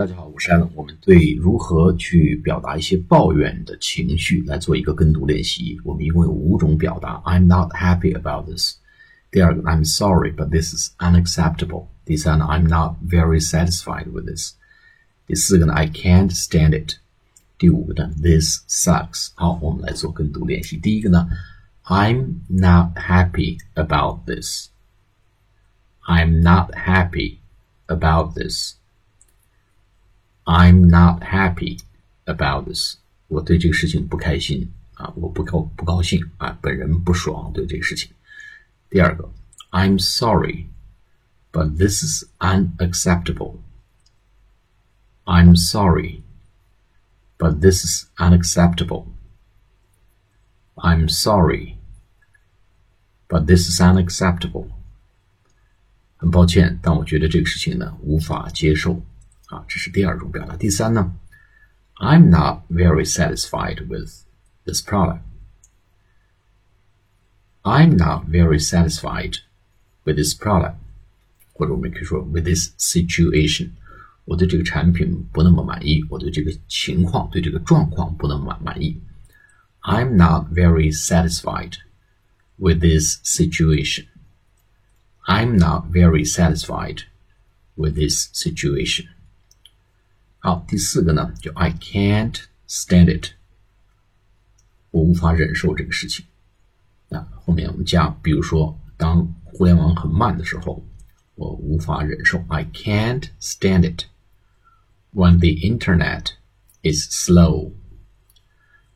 [0.00, 0.66] 大家好，我是艾伦。
[0.74, 5.78] 我们对如何去表达一些抱怨的情绪来做一个跟读练习。
[5.84, 8.76] 我们一共有五种表达：I'm not happy about this。
[9.30, 11.88] 第二个，I'm sorry, but this is unacceptable。
[12.06, 14.54] 第三呢，I'm not very satisfied with this。
[15.26, 16.94] 第四个呢，I can't stand it。
[17.58, 19.32] 第五个呢，This sucks。
[19.34, 20.78] 好，我们来做跟读练习。
[20.78, 21.28] 第一个呢，
[21.84, 27.40] I'm not happy about this。I'm not happy
[27.86, 28.76] about this。
[30.44, 31.80] I'm not happy
[32.24, 32.96] about this。
[33.28, 38.10] 我对这个事情不开心啊，我不高不高兴啊，本人不爽对这个事情。
[38.88, 39.30] 第二个，
[39.70, 40.66] I'm sorry,
[41.52, 43.58] but this is unacceptable.
[45.24, 46.22] I'm sorry,
[47.38, 49.06] but this is unacceptable.
[50.74, 51.76] I'm sorry,
[53.28, 54.66] but this is unacceptable.
[56.16, 59.00] 很抱歉，但我觉得这个事情呢无法接受。
[59.46, 60.56] 啊，这是第二种表达。
[60.56, 61.12] 第三呢，
[61.96, 64.24] I'm not very satisfied with
[64.64, 65.20] this product.
[67.62, 69.38] I'm not very satisfied
[70.04, 70.76] with this product，
[71.52, 73.72] 或者我们可以说 with this situation，
[74.24, 79.00] 我对这个产品不那么满意，我对这个情况、对这个状况不那么满满意。
[79.82, 81.74] I'm not very satisfied
[82.56, 84.06] with this situation.
[85.26, 87.02] I'm not very satisfied
[87.76, 89.06] with this situation.
[90.44, 93.32] 好，第四个呢，就 I can't stand it，
[94.90, 96.24] 我无法忍受这个事情。
[97.08, 100.84] 那后面我们加，比如说，当互联网很慢的时候，
[101.34, 102.44] 我无法忍受。
[102.48, 104.04] I can't stand it
[105.12, 106.32] when the internet
[106.82, 107.72] is slow.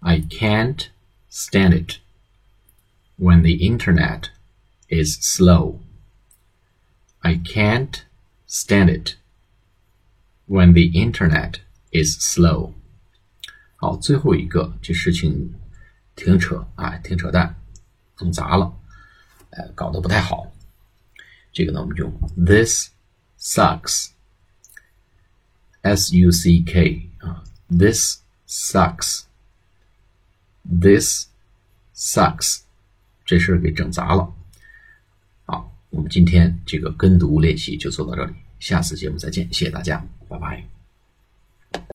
[0.00, 0.86] I can't
[1.30, 1.98] stand it
[3.18, 4.30] when the internet
[4.88, 5.80] is slow.
[7.20, 8.02] I can't
[8.48, 9.16] stand it
[10.46, 12.72] when the internet is slow。
[13.76, 15.54] 好，最后一个这事情
[16.16, 17.54] 挺扯啊，挺扯淡，
[18.18, 18.72] 弄砸了，
[19.50, 20.52] 呃，搞得不太好。
[21.52, 22.90] 这个呢，我们用 this
[23.38, 24.12] sucks，s
[26.16, 29.26] u c k 啊，this sucks，this
[31.94, 32.62] sucks，
[33.24, 34.34] 这事儿给整砸了。
[35.93, 38.33] 我们今天这个跟读练习就做到这里。
[38.59, 40.82] 下次节目再见，谢谢大家，拜拜。